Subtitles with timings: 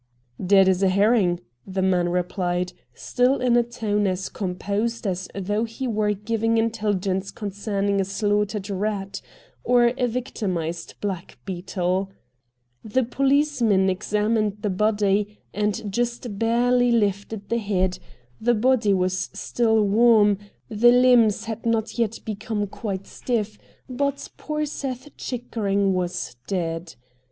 [0.51, 5.63] 'Dead as a herring,' the man replied, still in a tone as composed as though
[5.63, 9.21] he were giving intelligence concerning a slaughtered rat
[9.63, 12.09] or a victimised blackbeetle.
[12.83, 17.99] The poHce 112 RED DIAMONDS men examined the body, and just barely lifted the head—
[18.41, 24.65] the body was still warm, the limbs had not yet become quite stiff, but poor
[24.65, 26.95] Seth Chickering was dead.